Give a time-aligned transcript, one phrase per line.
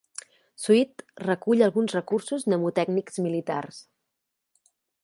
[0.61, 3.81] Suid recull alguns recursos mnemotècnics militars.